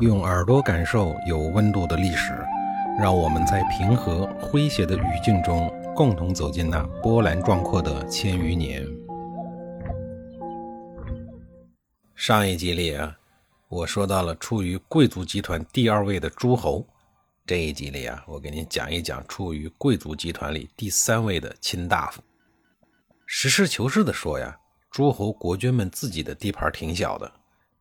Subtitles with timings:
[0.00, 2.32] 用耳朵感受有温度的历史，
[2.98, 8.84] 让我们在平和诙谐的语境中，共同走进那波澜壮阔的千余年。
[12.16, 13.16] 上一集里啊，
[13.68, 16.84] 我说到了处于贵族集团第二位的诸侯，
[17.46, 22.20] 这一集里啊，我给您讲一讲处于贵族集团里第三位的卿大夫。
[23.26, 24.58] 实事求是的说呀，
[24.90, 27.30] 诸侯国君们自己的地盘挺小的，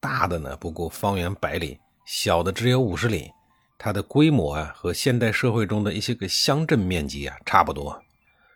[0.00, 1.78] 大的呢不过方圆百里。
[2.10, 3.30] 小的只有五十里，
[3.76, 8.02] 它的规模啊和现代社会中的一些个乡镇面积啊差不多。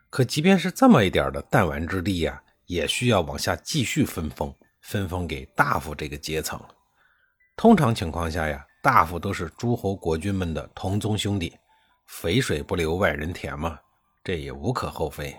[0.09, 6.59] 可即便是这么一点的弹丸之地呀，也需要往下继续分封，分封给大夫这个阶层。
[7.55, 11.53] 通常情况下呀，大夫都是诸侯国君们的同宗兄弟，
[12.07, 13.79] 肥水不流外人田嘛，
[14.25, 15.37] 这也无可厚非。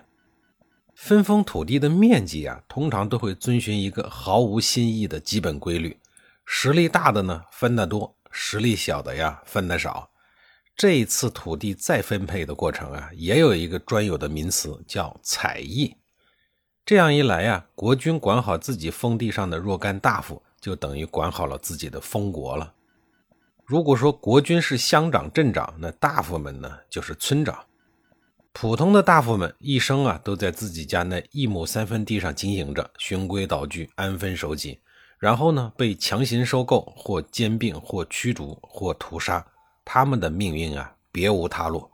[0.93, 5.97] 分封土地的面积啊，通常都会遵循一个毫无新意的基本规律。
[6.45, 10.09] 实力大的呢分得多，实力小的呀分得少。
[10.75, 15.95] 这一次土地再分配的过程啊，也有一个专有的名词叫采邑。
[16.85, 22.73] 这样一来呀，国君管好自己封地上的若干大夫，就等于管好了自己的封国了。
[23.63, 27.63] 如果说国君是乡长、镇长，那大夫们呢就是村长。
[28.51, 34.79] 普通的大夫们一生啊都在自己家那一亩三分地上经营着，循规蹈矩，安分守己。
[35.23, 39.41] 然后呢，被强行收购，或兼并，或驱逐，或屠杀，
[39.85, 41.89] 他们的命运啊，别无他路。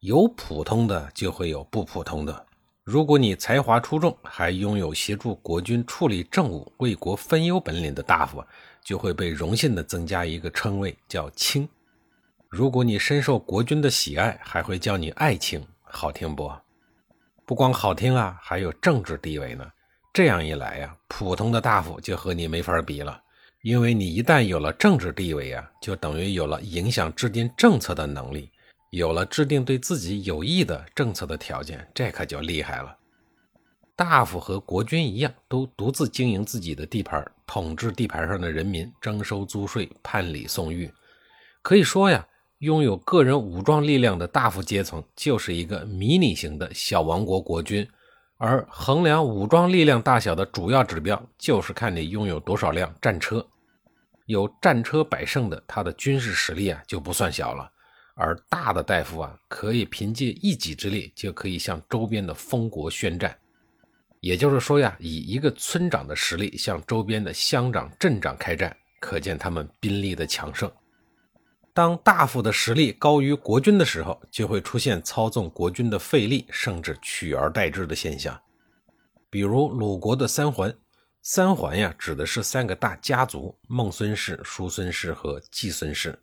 [0.00, 2.46] 有普通的，就会有不普通的。
[2.84, 8.44] 如果你才华出众，还拥有协助国君处理政务、为国分忧本领的大夫，
[8.84, 11.66] 就会被荣幸的增加一个称谓，叫卿。
[12.50, 16.52] 如果你深受国君的喜爱，还会叫你爱卿，好听不？
[17.46, 19.66] 不光好听啊，还有政治地位呢。
[20.16, 23.20] 这样一来呀，普通的大夫就和你没法比了，
[23.60, 28.50] 因为你一旦有了政治地位啊，就等于有了影响制定政策的能力，
[28.92, 32.96] 有了制定对自己有益的政策的条件，这可就厉害了。
[33.94, 40.90] 大夫和国君一样，都独自经营自己的地盘，统治地盘上的人民，征收租税，判礼送狱。
[41.60, 42.26] 可以说呀，
[42.60, 47.86] 拥有个人武装力量的大夫阶层，就是一个迷你型的小王国国君。
[48.38, 53.46] 而衡量武装力量大小的主要指标，就是看你拥有多少辆战车。
[54.26, 57.70] 有战车百胜的，他的军事实力啊就不算小了。
[58.14, 63.36] 而大的大夫啊，可以凭借一己之力，就可以向周边的封国宣战。
[64.20, 70.70] 也就是说呀，以一个村长的实力向周边的乡长、镇长开战，可见他们兵力的强盛。
[71.76, 78.40] 当大夫的实力高于国君的时候，就会出现操纵国君的费力，甚至取而代之的现象。
[79.28, 80.74] 比如鲁国的三桓，
[81.20, 86.18] 三桓呀，指的是三个大家族：孟孙氏、叔孙氏和季孙氏。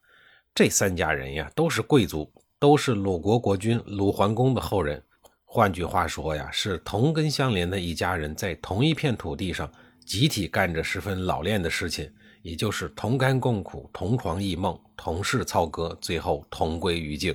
[0.56, 2.28] 这三家人呀，都是贵族，
[2.58, 5.00] 都是鲁国国君鲁桓公的后人。
[5.46, 9.72] 换句话说呀，是同根相连的一家人，在同一片土地上
[10.03, 12.12] 集体干着十分老练的事情。
[12.43, 17.33] 也就是同甘共苦、同床异梦、同室操戈，最后同归于尽。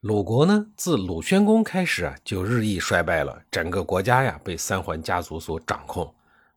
[0.00, 6.12] 鲁国呢，自鲁宣公开始啊，就日益衰败了，整个国家呀被三桓家族所掌控。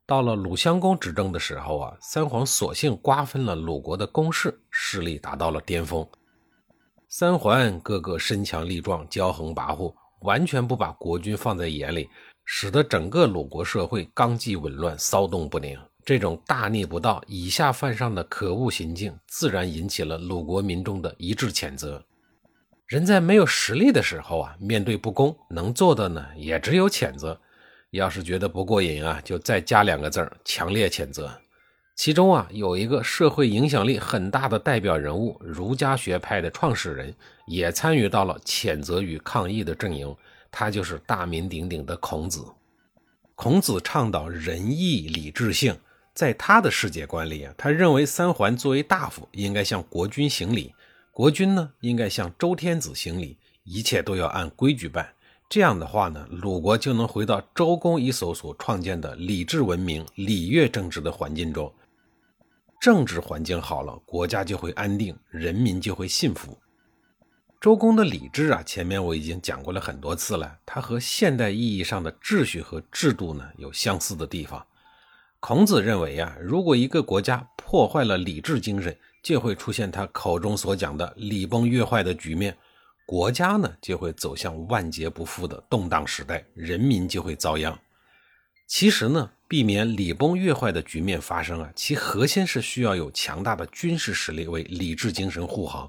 [0.08, 6.04] 到了鲁襄公执政的时候啊，三桓索性瓜分了鲁国的公室，势力达到了巅峰。
[7.08, 12.10] 三桓个个身强力壮、骄横跋扈，完全不把国君放在眼里，
[12.44, 15.80] 使得整个鲁国社会纲纪紊乱、骚动不宁。
[16.06, 22.06] 这种大逆不道、以下犯上的可恶行径，自然引起了鲁国民众的一致谴责。
[22.86, 27.42] 人在没有实力的时候啊，面对不公，能做的呢，也只有谴责。
[27.90, 31.32] 要是觉得不过瘾啊，就再加两个字儿：强烈谴责。
[31.96, 37.16] 其中啊，有一个社会影响力很大的代表人物，儒家学派的创始人，
[37.48, 40.16] 也参与到了谴责与抗议的阵营。
[40.52, 42.46] 他就是大名鼎鼎的孔子。
[43.34, 45.76] 孔子倡导仁义礼智信。
[46.16, 50.74] 在他的世界观里啊，他认为三桓作为大夫应该向国君行礼，
[51.12, 55.14] 国君呢应该向周天子行礼，一切都要按规矩办。
[55.50, 61.72] 这样的话呢，鲁国就能回到周公一手所创建的礼制文明、礼乐政治的环境中。
[62.80, 66.58] 政治环境好了，国家就会安定，人民就会幸福。
[67.60, 74.66] 周公的礼制啊，前面我已经讲过了很多次了，它和现代意义上的秩序和制度呢有相似的地方。
[75.48, 82.58] 孔子认为呀，如果一个国家破坏了礼制精神，就会出现他口中所讲的礼崩乐坏的局面，
[83.06, 87.80] 国家呢就会走向万劫不复的动荡时代，人民就会遭殃。
[88.66, 95.88] 其实呢，避免礼崩乐坏的局面发生啊，其核心是需要有强大的军事实力为理智精神护航，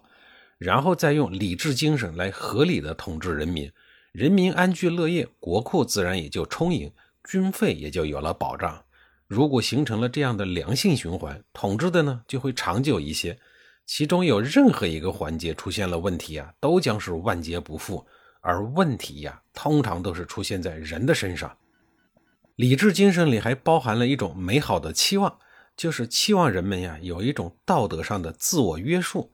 [0.59, 3.73] 然后再用理智精神来合理的统治人民，
[4.13, 6.93] 人民安居乐业，国库自然也就充盈，
[7.25, 8.83] 军费也就有了保障。
[9.27, 13.39] 如果形成了这样的良性循环，统治的呢就会长久一些。
[13.85, 18.05] 其中有任何一个环节出现了问题啊，都将是万劫不复。
[18.41, 21.57] 而问题呀，通常都是出现在人的身上。
[22.55, 25.39] 理智精神里还包含了一种美好的期望，
[25.77, 29.33] 就是期望人们呀有一种道德上的自我约束。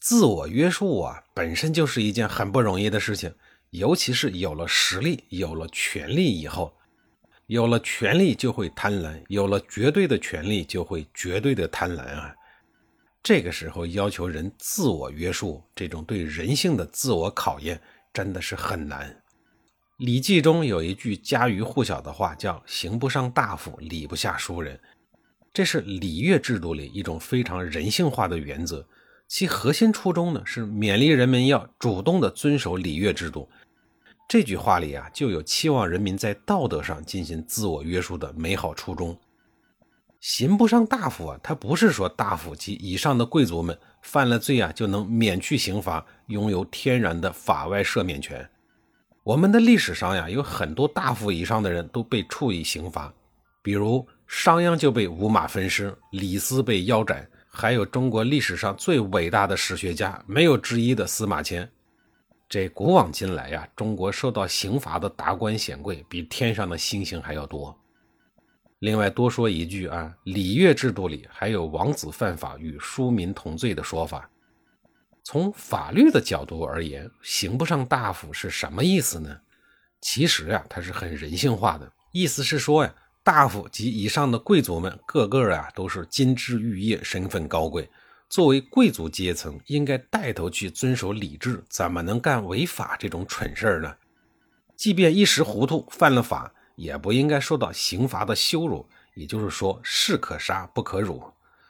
[0.00, 3.32] 自我约束啊，本身就是一件很不容易的事情，
[3.70, 6.76] 尤其是有了实力、有了权力以后。
[7.46, 12.34] 有了权力就会贪婪，有了绝对的权力就会绝对的贪婪啊！
[13.22, 17.80] 这个时候要求人自我约束，这种对人性的自我考验
[18.12, 19.10] 真的是很难。
[19.98, 24.80] 《礼记》中有一句家喻户晓的话，叫“刑不上大夫，礼不下庶人”，
[25.52, 28.86] 这是礼乐制度里一种非常人性化的原则。
[29.28, 33.48] 其核心初衷呢，是勉励人们要主动的遵守礼乐制度。
[34.26, 39.16] 这句话里啊，就有期望人民在道德上进行自我约束的美好初衷。
[40.20, 48.48] 刑不上大夫啊，他不是说大夫及以上的贵族们犯了罪啊就能免去刑罚，拥有天然的法外赦免权。
[49.22, 53.12] 我们的历史上呀，有很多大夫以上的人都被处以刑罚，
[53.62, 61.70] 比如商鞅就被五马分尸，李斯被腰斩，还有中国历史上最伟大的史学家没有之一的司马迁。
[62.54, 67.76] 这古往今来呀，中国受到刑罚的达官显贵比天上的星星还要多。
[68.78, 74.30] 另外多说一句啊，礼乐制度里还有王子犯法与庶民同罪的说法。
[75.24, 79.36] 从法律的角度而言，刑不上大夫是什么意思呢？
[80.00, 87.90] 其实呀，它是很人性化的，意思是说呀，大夫及以上的贵族们个个啊都是金枝玉叶，身份高贵。
[88.34, 93.94] 作为贵族阶层，应该带头去遵守礼制，怎么能干违法这种蠢事儿呢？
[94.74, 98.84] 即便一时糊涂犯了法，也不应该受到刑罚的羞辱。
[99.14, 101.22] 也就是说，士可杀不可辱。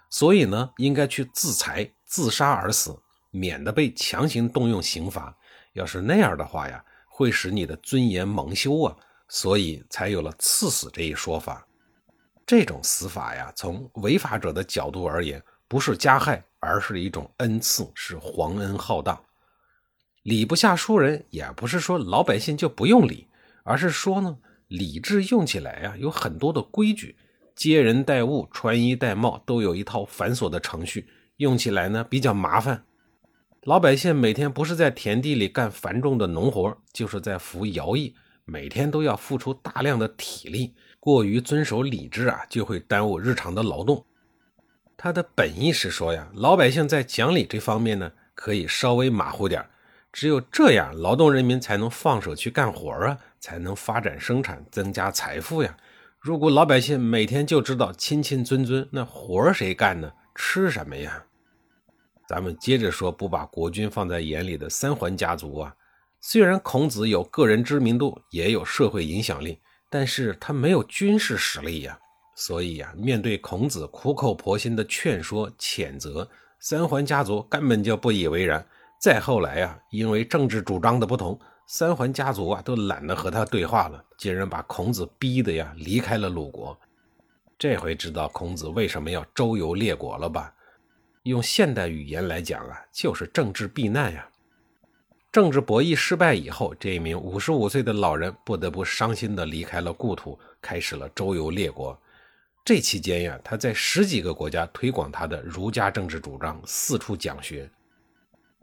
[0.09, 2.99] 所以呢，应该去自裁、自杀而死，
[3.31, 5.37] 免得被强行动用刑罚。
[5.75, 8.97] 要是那样的话呀，会使你的尊严蒙羞啊。
[9.29, 11.67] 所以才有了赐死这一说法。
[12.47, 16.43] 这种死法呀，从违法者的角度而言，不是加害。
[16.65, 19.23] 而是一种恩赐，是皇恩浩荡。
[20.23, 23.29] 礼不下庶人，也不是说老百姓就不用礼，
[23.63, 24.39] 而是说呢，
[24.69, 27.17] 礼制用起来啊，有很多的规矩，
[27.55, 31.07] 接人待物、穿衣戴帽都有一套繁琐的程序，
[31.37, 32.85] 用起来呢比较麻烦。
[33.65, 38.15] 老百姓每天不是在田地里干繁重的农活，就是在服徭役，
[38.45, 44.05] 每天都要付出大量的体力，过于遵守礼制啊，就会耽误日常的劳动。
[44.96, 49.64] 他的本意是说呀，老百姓在讲理这方面呢，可以稍微马虎点
[50.12, 55.76] 只有这样，劳动人民才能放手去干活啊，才能发展生产，增加财富呀。
[56.20, 60.12] 如果老百姓每天就知道亲亲尊尊，那活谁干呢？
[60.35, 61.25] 吃什么呀？
[62.26, 65.75] 咱们接着说，不把国君放在眼里的三桓家族啊，
[66.20, 69.58] 虽然孔子有个人知名度，也有社会影响力，
[69.91, 71.99] 但是他没有军事实力呀。
[72.35, 76.29] 所以呀，面对孔子苦口婆心的劝说、谴责，
[76.59, 78.65] 三桓家族根本就不以为然。
[79.01, 86.77] 再后来呀，因为政治主张的不同，三桓家族啊都懒得和他对话了，竟然把孔子逼得呀离开了鲁国。
[87.58, 90.53] 这回知道孔子为什么要周游列国了吧？
[91.23, 94.29] 用现代语言来讲啊，就是政治避难呀。
[95.31, 101.99] 政治博弈失败以后，这一名五十五岁的老人不得不伤心地离开了故土，开始了周游列国。
[102.65, 107.71] 这期间呀，他在十几个国家推广他的儒家政治主张，四处讲学。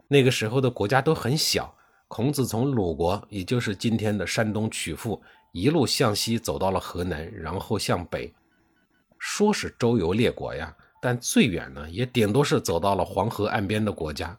[0.08, 1.72] 那个时候的国家都很小，
[2.08, 8.34] 孔子从鲁国，也就是今天的山东曲阜，一路向西走到了河南，然后向北，
[9.20, 14.36] 说是周游列国呀，但最远呢，也顶多是走到了黄河岸边的国家。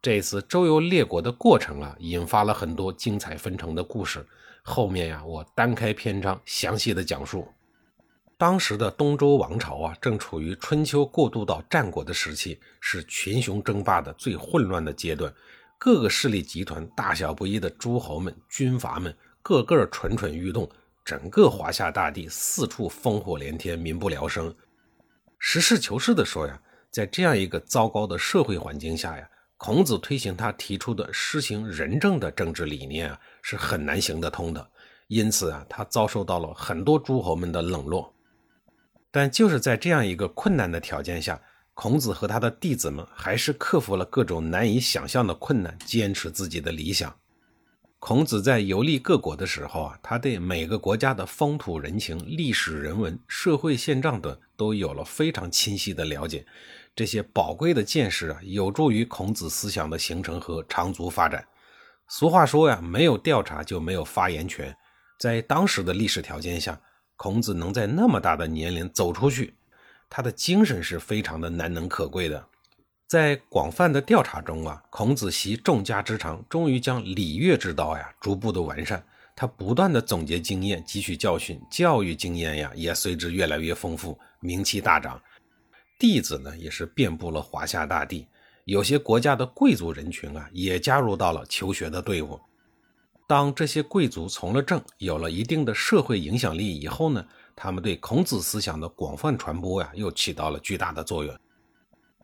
[0.00, 4.24] 这次周游列国的过程啊，引发了很多精彩纷呈的故事。
[4.62, 7.48] 后面呀，我单开篇章详细的讲述。
[8.38, 15.32] 当时的东周王朝啊，正处于春秋过渡到战国的时期，是群雄争霸的最混乱的阶段。
[15.78, 20.68] 各个势力集团、大小不一的诸侯们、军阀们，个个蠢蠢欲动，
[21.02, 24.54] 整个华夏大地四处烽火连天，民不聊生。
[25.38, 29.26] 实事求是的说呀，在这样一个糟糕的社会环境下呀，
[29.56, 34.70] 孔子推行他提出的施行仁政的政治理念啊，是很难行得通的。
[35.08, 38.12] 因此啊，他遭受到了很多诸侯们的冷落。
[39.10, 41.40] 但就是在这样一个困难的条件下，
[41.74, 47.14] 孔子和他的弟子们还是克服了各种难以想象的困难，坚持自己的理想。
[47.98, 56.46] 孔子在游历各国的时候啊，他对每个国家的风土人情、历史人文、社会现状等都有了非常清晰的了解。
[56.94, 61.44] 这些宝贵的见识啊，有助于孔子思想的形成和长足发展。
[62.08, 64.74] 俗话说呀，没有调查就没有发言权。
[65.18, 66.78] 在当时的历史条件下，
[67.16, 69.54] 孔子能在那么大的年龄走出去，
[70.08, 72.46] 他的精神是非常的难能可贵的。
[73.08, 79.04] 在广泛的调查中啊，孔子习众家之长，终于将礼乐之道呀逐步的完善。
[79.34, 85.20] 他不断的总结经验，汲取教训，教育经验呀也随之越来越丰富，名气大涨。
[85.98, 88.26] 弟子呢也是遍布了华夏大地，
[88.64, 92.40] 有些国家的贵族人群啊也加入到了求学的队伍。
[93.26, 101.36] 当这些贵族从了政，有了一定的社会影响力以后呢，他们对孔子思想的广泛传播呀又起到了巨大的作用。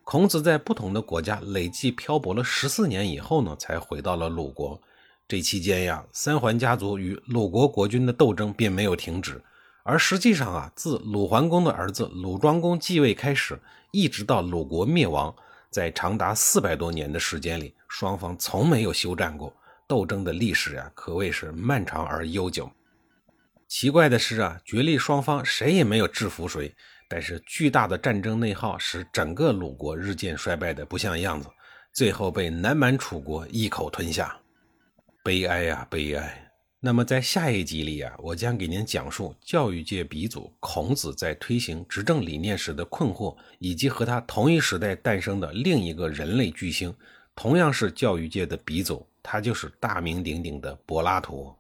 [0.05, 4.81] 孔子在不同的国家累计漂泊了十四年以后呢，才回到了鲁国。
[5.27, 9.43] 这期间呀，三桓家族与鲁国国君的斗争并没有停止。
[9.85, 15.35] 而实际上啊，自鲁桓公的儿子鲁庄公继位开始，一直到鲁国灭亡，
[15.71, 19.53] 在长达四百多年的时间里，双方从没有休战过。
[19.93, 22.73] 斗争的历史呀，可谓是漫长而悠久。
[23.69, 26.75] 奇怪的是啊，决力双方谁也没有制服谁。
[27.11, 31.47] 但是巨大的战争内耗使整个鲁国日渐衰败的不像样子，
[31.93, 34.35] 最后被南蛮楚国一口吞下。
[35.23, 36.51] 悲哀呀，悲哀！
[36.81, 46.95] 那么在下一集里啊，我将给您讲述教育界鼻祖孔子在推行执政理念时的困惑，以及和他同一时代诞生的另一个人类巨星，
[47.37, 51.55] 同样是教育界的鼻祖，他就是大名鼎鼎的柏拉图。